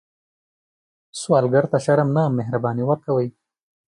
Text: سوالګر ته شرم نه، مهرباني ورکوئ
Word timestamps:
سوالګر 1.19 1.65
ته 1.71 1.77
شرم 1.85 2.09
نه، 2.15 2.23
مهرباني 2.37 2.83
ورکوئ 2.87 3.27